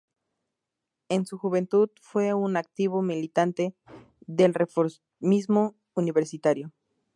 En 1.09 1.27
su 1.27 1.37
juventud 1.37 1.91
fue 2.01 2.33
un 2.33 2.57
activo 2.57 3.03
militante 3.03 3.75
del 4.21 4.55
reformismo 4.55 5.75
universitario. 5.93 6.71